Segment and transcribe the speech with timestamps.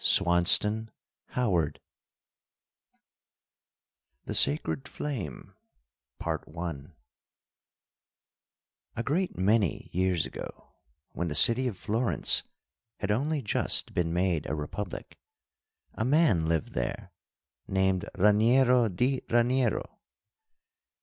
[0.03, 0.89] [Illustration:
[1.35, 1.93] The Sacred Flame]
[4.25, 5.53] THE SACRED FLAME
[6.19, 6.91] I
[8.99, 10.73] A great many years ago,
[11.11, 12.41] when the city of Florence
[12.97, 15.19] had only just been made a republic,
[15.93, 17.11] a man lived there
[17.67, 19.99] named Raniero di Raniero.